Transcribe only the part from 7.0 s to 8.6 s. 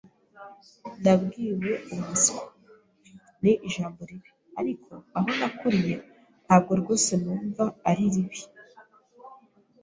numva ari bibi.